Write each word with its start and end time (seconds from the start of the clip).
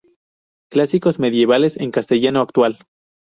Clásicos 0.71 1.19
medievales 1.19 1.77
en 1.77 1.91
castellano 1.91 2.41
actual. 2.41 2.79